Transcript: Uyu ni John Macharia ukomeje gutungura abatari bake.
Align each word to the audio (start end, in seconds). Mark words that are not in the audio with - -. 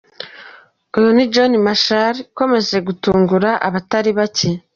Uyu 0.97 1.09
ni 1.15 1.23
John 1.33 1.53
Macharia 1.65 2.21
ukomeje 2.27 2.77
gutungura 2.87 3.49
abatari 3.67 4.11
bake. 4.17 4.49